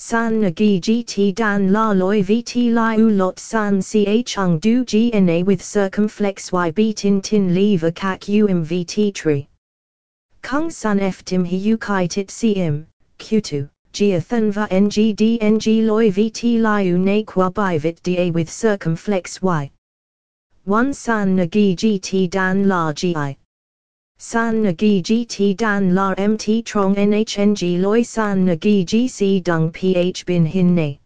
[0.00, 5.60] san nagi gt dan la loi vt liu lot san ch ung du gna with
[5.60, 9.48] circumflex y beatin tin lever kak um vt tree.
[10.40, 12.86] Kung san eftim hi u kaitit cm,
[13.18, 19.68] q2, geothan va ngd ng loi vt liu na qua bivit da with circumflex y.
[20.64, 23.36] 1 san nagi gt dan la gi.
[24.20, 30.44] San nagi gt dan la mt trong nhng loi san nagi gc dung ph bin
[30.44, 30.98] hin ne.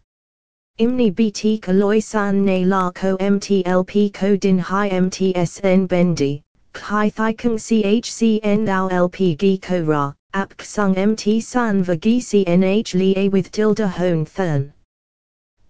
[0.79, 6.41] Imni bt ka loi san ne la ko mtlp ko din hi mtsn bendi,
[6.73, 12.93] kai thikung chcn thou lp gi ko ra, ap sung mt san va gi cnh
[12.95, 14.73] li with tilde hone thern.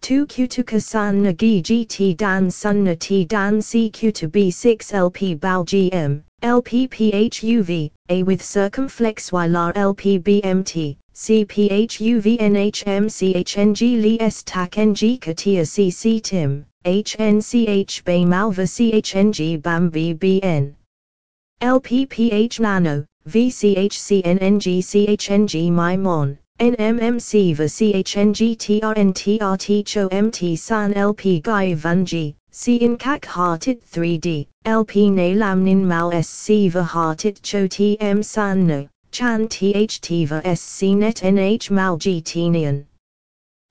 [0.01, 5.65] 2 q to kasan nagi gt dan sun t dan cq to b6 lp bao
[5.65, 16.65] gm, LPPHUV, A with circumflex YLAR LPBMT, CPHUVNHMCHNG Li S TAC NG Katia CC Tim,
[16.83, 20.73] HNCH CHNG BAM BBN.
[21.61, 26.37] LPPH Nano, VCHCNNG CHNG MIMON.
[26.59, 31.39] NMMC va CHNG TRNTRT CHO MT San LP
[32.55, 38.67] C in Kak Hearted 3D, LP Ne Lam Nin Mal SC Hearted Cho TM San
[38.67, 42.85] No, Chan THT va SC Net NH Mal GTnian.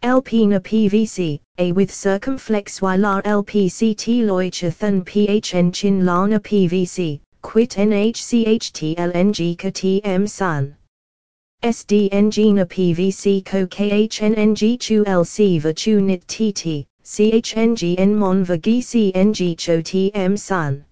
[0.03, 8.97] LP na PVC, A with circumflex YLAR LPCT Loichathan PHN Chin Lana PVC, quit NHCHT
[8.97, 10.75] LNG Ka TM San.
[11.63, 18.57] SDNG na PVC co KHNNG chu LC va chu nit TT, CHNG en mon va
[18.57, 20.83] GCNG cho TM san.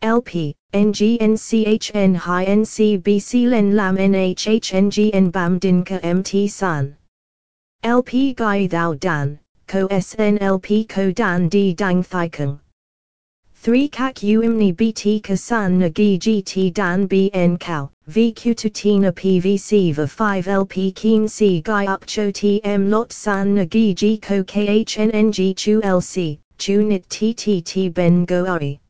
[0.00, 6.96] LP, NGNCHN high NCBC len lam NHHNG en bam din ka MT san.
[7.82, 12.60] LP gai thou dan, co SNLP co dan di dang thikung.
[13.62, 20.04] 3 kak umni bt kasan nagi gt dan bn cow, vq to tina pvc va
[20.04, 25.80] 5 lp keen c guy up cho tm lot san nagi g ko khnng chu
[25.80, 28.80] lc, chu nit ttt ben go uri.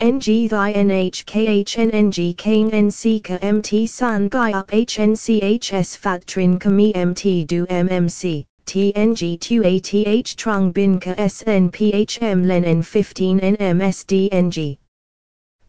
[0.00, 7.66] ng thy nhkhnng nc ka mt san guy up hnchs fat trin kami mt do
[7.66, 8.46] mmc.
[8.68, 14.76] TNG 2ATH Trung Bin Ka SNPHM Len N15 NMSDNG.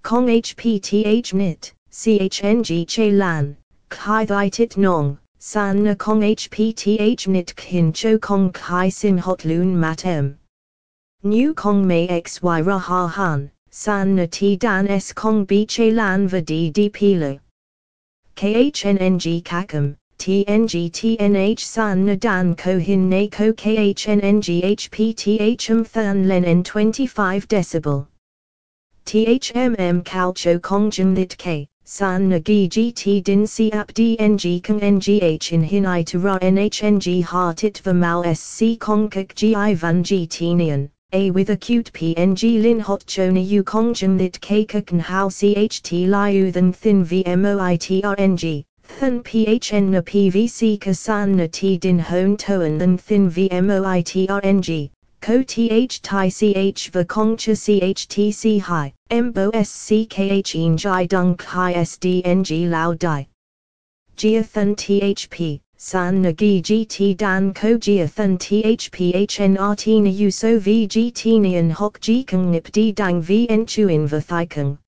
[0.04, 3.56] Kong HPTH NIT, CHNG Che Lan,
[3.88, 9.46] Kai Thai Tit Nong, San Na Kong HPTH NIT Kin Cho Kong Kai Sin Hot
[9.46, 10.36] Loon Matem.
[11.24, 16.28] New Kong May XY Raha Han, San Na T Dan S Kong B Che Lan
[16.28, 17.40] Vadi D Pilo.
[18.36, 19.96] KHNNG Kakam.
[20.20, 27.48] TNG TNH San Nadan Ko Hin Na Ko KHNNG HPTH Um Thun Len N 25
[27.48, 28.06] decibel.
[29.06, 36.06] THMM Calcho Kongjun Lit K, San Nagi GT Din Siap DNG Kang NGH in Hinai
[36.06, 40.90] to Ra NHNG Heartit Vamal SC Kongkak GI Van GT Nian.
[41.14, 46.52] A with acute PNG Lin Hot Chona U Kongjun Lit K Kakan How CHT Liu
[46.52, 48.66] Than Thin VMOITRNG.
[49.00, 54.90] Than phn na pvc kasan na t din hon toan than thin vmoitrng,
[55.22, 62.70] ko th tai ch va kongcha chtc hi, mbo sckh in jai dung kai sdng
[62.70, 63.28] lao dai.
[64.18, 69.54] Geothan thp, san nagi gt dan ko geothan thphn
[70.04, 70.60] na uso
[71.40, 74.20] nian hok kung nip di dang v en chuin va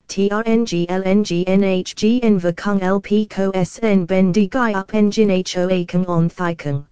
[0.08, 0.44] thikung.
[0.44, 6.28] TRNG LNG NHG Enva LP Co SN Ben Di Gai Up Engine HOA Kung On
[6.28, 6.86] Thai Kung.